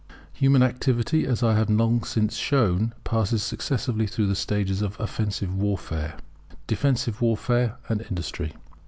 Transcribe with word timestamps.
Human 0.33 0.63
activity, 0.63 1.27
as 1.27 1.43
I 1.43 1.53
have 1.53 1.69
long 1.69 2.01
since 2.03 2.35
shown, 2.35 2.95
passes 3.03 3.43
successively 3.43 4.07
through 4.07 4.25
the 4.25 4.35
stages 4.35 4.81
of 4.81 4.99
Offensive 4.99 5.53
warfare, 5.55 6.17
Defensive 6.65 7.21
warfare, 7.21 7.77
and 7.87 8.01
Industry. 8.09 8.53